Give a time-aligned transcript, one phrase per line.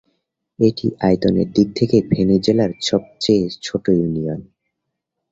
[0.59, 4.41] এটি আয়তনের দিক থেকে ফেনী জেলার সবচেয়ে ছোট ইউনিয়ন।